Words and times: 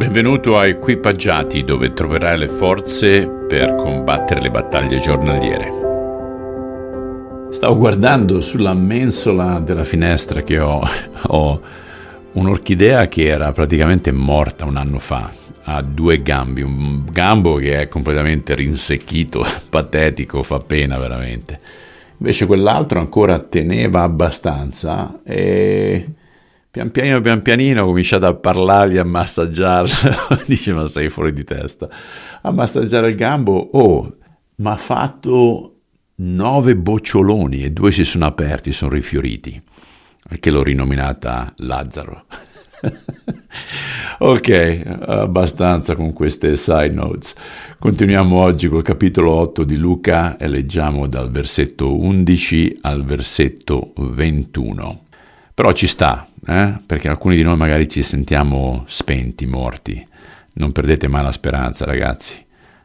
Benvenuto 0.00 0.56
a 0.56 0.66
Equipaggiati 0.66 1.62
dove 1.62 1.92
troverai 1.92 2.38
le 2.38 2.48
forze 2.48 3.28
per 3.28 3.74
combattere 3.74 4.40
le 4.40 4.50
battaglie 4.50 4.98
giornaliere. 4.98 5.70
Stavo 7.50 7.76
guardando 7.76 8.40
sulla 8.40 8.72
mensola 8.72 9.60
della 9.60 9.84
finestra 9.84 10.40
che 10.40 10.58
ho, 10.58 10.80
ho 11.28 11.60
un'orchidea 12.32 13.08
che 13.08 13.26
era 13.26 13.52
praticamente 13.52 14.10
morta 14.10 14.64
un 14.64 14.76
anno 14.76 14.98
fa, 14.98 15.30
ha 15.64 15.82
due 15.82 16.22
gambi, 16.22 16.62
un 16.62 17.04
gambo 17.12 17.56
che 17.56 17.82
è 17.82 17.88
completamente 17.88 18.54
rinsecchito, 18.54 19.44
patetico, 19.68 20.42
fa 20.42 20.60
pena 20.60 20.96
veramente. 20.96 21.60
Invece 22.16 22.46
quell'altro 22.46 23.00
ancora 23.00 23.38
teneva 23.38 24.00
abbastanza 24.00 25.20
e 25.22 26.14
pian 26.70 26.90
pianino 26.92 27.20
pian 27.20 27.42
pianino 27.42 27.84
cominciato 27.84 28.26
a 28.26 28.34
parlargli, 28.34 28.96
a 28.96 29.04
massaggiarlo, 29.04 30.42
dice 30.46 30.72
ma 30.72 30.86
sei 30.86 31.08
fuori 31.08 31.32
di 31.32 31.44
testa, 31.44 31.88
a 32.42 32.50
massaggiare 32.52 33.10
il 33.10 33.16
gambo, 33.16 33.70
oh, 33.72 34.10
ma 34.56 34.72
ha 34.72 34.76
fatto 34.76 35.74
nove 36.16 36.76
boccioloni 36.76 37.64
e 37.64 37.72
due 37.72 37.90
si 37.90 38.04
sono 38.04 38.26
aperti, 38.26 38.72
sono 38.72 38.92
rifioriti, 38.92 39.60
che 40.38 40.50
l'ho 40.50 40.62
rinominata 40.62 41.52
Lazzaro. 41.56 42.24
ok, 44.18 44.82
abbastanza 45.06 45.96
con 45.96 46.12
queste 46.12 46.56
side 46.56 46.94
notes. 46.94 47.34
Continuiamo 47.78 48.40
oggi 48.40 48.68
col 48.68 48.82
capitolo 48.82 49.32
8 49.32 49.64
di 49.64 49.76
Luca 49.76 50.36
e 50.36 50.46
leggiamo 50.48 51.06
dal 51.06 51.30
versetto 51.30 51.98
11 51.98 52.78
al 52.82 53.04
versetto 53.04 53.92
21. 53.96 55.08
Però 55.60 55.72
ci 55.72 55.88
sta, 55.88 56.26
eh? 56.46 56.80
perché 56.86 57.08
alcuni 57.08 57.36
di 57.36 57.42
noi 57.42 57.54
magari 57.54 57.86
ci 57.86 58.02
sentiamo 58.02 58.84
spenti, 58.88 59.44
morti. 59.44 60.08
Non 60.54 60.72
perdete 60.72 61.06
mai 61.06 61.22
la 61.22 61.32
speranza, 61.32 61.84
ragazzi. 61.84 62.42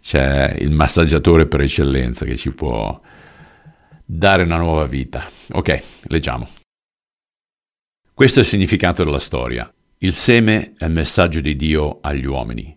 C'è 0.00 0.56
il 0.58 0.72
massaggiatore 0.72 1.46
per 1.46 1.60
eccellenza 1.60 2.24
che 2.24 2.34
ci 2.34 2.50
può 2.50 3.00
dare 4.04 4.42
una 4.42 4.56
nuova 4.56 4.84
vita. 4.84 5.24
Ok, 5.52 5.80
leggiamo. 6.08 6.48
Questo 8.12 8.40
è 8.40 8.42
il 8.42 8.48
significato 8.48 9.04
della 9.04 9.20
storia. 9.20 9.72
Il 9.98 10.14
seme 10.14 10.72
è 10.76 10.86
il 10.86 10.90
messaggio 10.90 11.38
di 11.38 11.54
Dio 11.54 11.98
agli 12.00 12.26
uomini. 12.26 12.76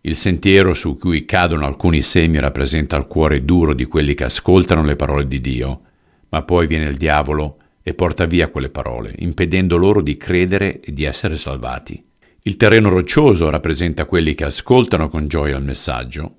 Il 0.00 0.16
sentiero 0.16 0.72
su 0.72 0.96
cui 0.96 1.26
cadono 1.26 1.66
alcuni 1.66 2.00
semi 2.00 2.38
rappresenta 2.38 2.96
il 2.96 3.06
cuore 3.06 3.44
duro 3.44 3.74
di 3.74 3.84
quelli 3.84 4.14
che 4.14 4.24
ascoltano 4.24 4.82
le 4.84 4.96
parole 4.96 5.28
di 5.28 5.38
Dio, 5.38 5.82
ma 6.30 6.40
poi 6.40 6.66
viene 6.66 6.86
il 6.86 6.96
diavolo 6.96 7.58
e 7.82 7.94
porta 7.94 8.26
via 8.26 8.48
quelle 8.48 8.70
parole, 8.70 9.14
impedendo 9.18 9.76
loro 9.76 10.02
di 10.02 10.16
credere 10.16 10.80
e 10.80 10.92
di 10.92 11.04
essere 11.04 11.36
salvati. 11.36 12.04
Il 12.42 12.56
terreno 12.56 12.88
roccioso 12.88 13.50
rappresenta 13.50 14.04
quelli 14.04 14.34
che 14.34 14.44
ascoltano 14.44 15.08
con 15.08 15.28
gioia 15.28 15.56
il 15.56 15.64
messaggio, 15.64 16.36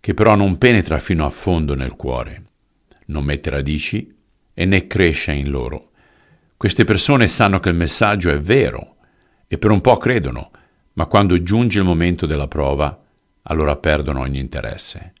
che 0.00 0.14
però 0.14 0.34
non 0.34 0.58
penetra 0.58 0.98
fino 0.98 1.24
a 1.24 1.30
fondo 1.30 1.74
nel 1.74 1.96
cuore, 1.96 2.42
non 3.06 3.24
mette 3.24 3.50
radici 3.50 4.14
e 4.52 4.64
né 4.64 4.86
cresce 4.86 5.32
in 5.32 5.50
loro. 5.50 5.90
Queste 6.56 6.84
persone 6.84 7.28
sanno 7.28 7.60
che 7.60 7.68
il 7.68 7.74
messaggio 7.74 8.30
è 8.30 8.38
vero 8.38 8.96
e 9.46 9.58
per 9.58 9.70
un 9.70 9.80
po' 9.80 9.96
credono, 9.96 10.50
ma 10.94 11.06
quando 11.06 11.42
giunge 11.42 11.78
il 11.78 11.84
momento 11.84 12.26
della 12.26 12.48
prova, 12.48 13.02
allora 13.42 13.76
perdono 13.76 14.20
ogni 14.20 14.38
interesse. 14.38 15.12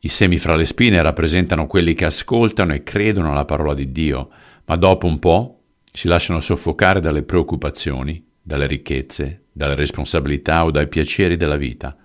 I 0.00 0.08
semi 0.08 0.38
fra 0.38 0.56
le 0.56 0.64
spine 0.64 1.02
rappresentano 1.02 1.66
quelli 1.66 1.94
che 1.94 2.06
ascoltano 2.06 2.72
e 2.72 2.82
credono 2.82 3.32
alla 3.32 3.44
parola 3.44 3.74
di 3.74 3.92
Dio, 3.92 4.30
ma 4.70 4.76
dopo 4.76 5.08
un 5.08 5.18
po' 5.18 5.62
si 5.92 6.06
lasciano 6.06 6.38
soffocare 6.38 7.00
dalle 7.00 7.24
preoccupazioni, 7.24 8.24
dalle 8.40 8.68
ricchezze, 8.68 9.46
dalle 9.50 9.74
responsabilità 9.74 10.64
o 10.64 10.70
dai 10.70 10.86
piaceri 10.86 11.36
della 11.36 11.56
vita 11.56 11.96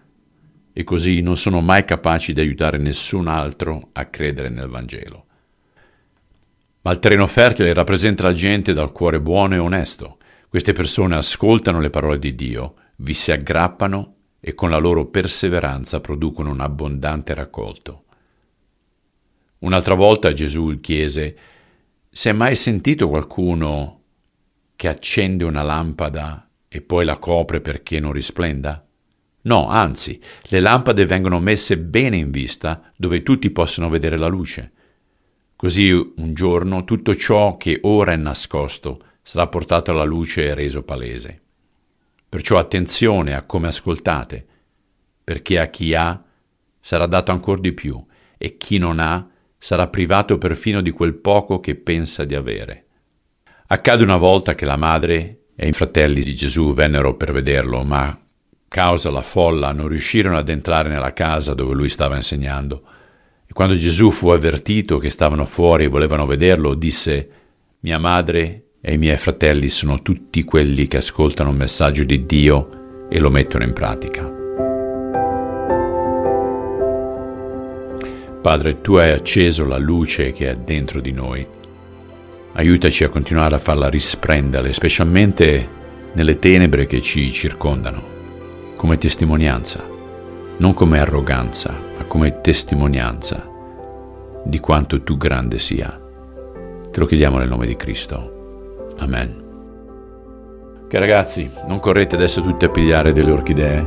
e 0.73 0.83
così 0.83 1.21
non 1.21 1.37
sono 1.37 1.61
mai 1.61 1.85
capaci 1.85 2.33
di 2.33 2.39
aiutare 2.39 2.79
nessun 2.79 3.27
altro 3.27 3.89
a 3.91 4.05
credere 4.05 4.49
nel 4.49 4.67
Vangelo. 4.67 5.25
Ma 6.81 6.91
il 6.91 6.97
terreno 6.97 7.27
fertile 7.27 7.71
rappresenta 7.71 8.23
la 8.23 8.33
gente 8.33 8.73
dal 8.73 8.91
cuore 8.91 9.21
buono 9.21 9.53
e 9.53 9.59
onesto. 9.59 10.17
Queste 10.49 10.73
persone 10.73 11.17
ascoltano 11.17 11.79
le 11.79 11.91
parole 11.91 12.17
di 12.17 12.33
Dio, 12.33 12.73
vi 12.95 13.13
si 13.13 13.31
aggrappano 13.31 14.15
e 14.39 14.55
con 14.55 14.71
la 14.71 14.77
loro 14.77 15.05
perseveranza 15.05 16.01
producono 16.01 16.49
un 16.49 16.61
abbondante 16.61 17.35
raccolto. 17.35 18.05
Un'altra 19.59 19.93
volta 19.93 20.33
Gesù 20.33 20.79
chiese 20.81 21.37
si 22.17 22.29
è 22.29 22.31
mai 22.31 22.55
sentito 22.55 23.09
qualcuno 23.09 24.03
che 24.77 24.87
accende 24.87 25.43
una 25.43 25.63
lampada 25.63 26.49
e 26.69 26.79
poi 26.79 27.03
la 27.03 27.17
copre 27.17 27.59
perché 27.59 27.99
non 27.99 28.13
risplenda? 28.13 28.87
No, 29.41 29.67
anzi, 29.67 30.21
le 30.43 30.61
lampade 30.61 31.05
vengono 31.05 31.41
messe 31.41 31.77
bene 31.77 32.15
in 32.15 32.31
vista 32.31 32.89
dove 32.95 33.21
tutti 33.21 33.49
possono 33.49 33.89
vedere 33.89 34.17
la 34.17 34.27
luce. 34.27 34.71
Così 35.57 35.91
un 35.91 36.33
giorno 36.33 36.85
tutto 36.85 37.13
ciò 37.13 37.57
che 37.57 37.79
ora 37.81 38.13
è 38.13 38.15
nascosto 38.15 39.03
sarà 39.21 39.47
portato 39.47 39.91
alla 39.91 40.05
luce 40.05 40.45
e 40.45 40.53
reso 40.53 40.83
palese. 40.83 41.41
Perciò 42.29 42.57
attenzione 42.57 43.35
a 43.35 43.43
come 43.43 43.67
ascoltate, 43.67 44.47
perché 45.21 45.59
a 45.59 45.67
chi 45.67 45.93
ha 45.93 46.23
sarà 46.79 47.07
dato 47.07 47.33
ancora 47.33 47.59
di 47.59 47.73
più 47.73 48.01
e 48.37 48.55
chi 48.55 48.77
non 48.77 48.99
ha 48.99 49.31
sarà 49.65 49.87
privato 49.87 50.37
perfino 50.37 50.79
di 50.79 50.91
quel 50.91 51.15
poco 51.15 51.59
che 51.59 51.73
pensa 51.73 52.23
di 52.23 52.35
avere. 52.35 52.85
Accade 53.65 54.03
una 54.03 54.17
volta 54.17 54.53
che 54.53 54.63
la 54.63 54.75
madre 54.75 55.39
e 55.55 55.67
i 55.67 55.71
fratelli 55.71 56.21
di 56.21 56.35
Gesù 56.35 56.71
vennero 56.71 57.15
per 57.15 57.31
vederlo, 57.31 57.83
ma 57.83 58.15
causa 58.67 59.09
la 59.09 59.23
folla 59.23 59.71
non 59.71 59.87
riuscirono 59.87 60.37
ad 60.37 60.49
entrare 60.49 60.87
nella 60.87 61.13
casa 61.13 61.55
dove 61.55 61.73
lui 61.73 61.89
stava 61.89 62.15
insegnando. 62.15 62.83
E 63.47 63.53
quando 63.53 63.75
Gesù 63.75 64.11
fu 64.11 64.29
avvertito 64.29 64.99
che 64.99 65.09
stavano 65.09 65.47
fuori 65.47 65.85
e 65.85 65.87
volevano 65.87 66.27
vederlo, 66.27 66.75
disse, 66.75 67.29
Mia 67.79 67.97
madre 67.97 68.65
e 68.79 68.93
i 68.93 68.99
miei 68.99 69.17
fratelli 69.17 69.69
sono 69.69 70.03
tutti 70.03 70.43
quelli 70.43 70.85
che 70.85 70.97
ascoltano 70.97 71.49
il 71.49 71.57
messaggio 71.57 72.03
di 72.03 72.23
Dio 72.27 73.07
e 73.09 73.17
lo 73.17 73.31
mettono 73.31 73.63
in 73.63 73.73
pratica. 73.73 74.34
Padre, 78.45 78.79
tu 78.79 78.93
hai 78.93 79.09
acceso 79.09 79.65
la 79.65 79.79
luce 79.79 80.31
che 80.31 80.51
è 80.51 80.53
dentro 80.53 81.01
di 81.01 81.11
noi. 81.11 81.43
Aiutaci 82.53 83.03
a 83.03 83.09
continuare 83.09 83.55
a 83.55 83.57
farla 83.57 83.89
risplendere, 83.89 84.71
specialmente 84.71 85.67
nelle 86.11 86.37
tenebre 86.37 86.85
che 86.85 87.01
ci 87.01 87.31
circondano, 87.31 88.03
come 88.75 88.99
testimonianza, 88.99 89.83
non 90.57 90.75
come 90.75 90.99
arroganza, 90.99 91.75
ma 91.97 92.03
come 92.03 92.41
testimonianza 92.41 93.49
di 94.43 94.59
quanto 94.59 95.01
tu 95.01 95.17
grande 95.17 95.57
sia. 95.57 95.99
Te 96.91 96.99
lo 96.99 97.07
chiediamo 97.07 97.39
nel 97.39 97.49
nome 97.49 97.65
di 97.65 97.75
Cristo. 97.75 98.93
Amen. 98.99 99.43
Ok 100.83 100.93
ragazzi, 100.93 101.49
non 101.65 101.79
correte 101.79 102.13
adesso 102.13 102.43
tutti 102.43 102.65
a 102.65 102.69
pigliare 102.69 103.11
delle 103.11 103.31
orchidee. 103.31 103.85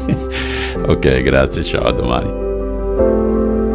ok, 0.80 1.20
grazie, 1.20 1.62
ciao, 1.62 1.84
a 1.84 1.92
domani. 1.92 3.65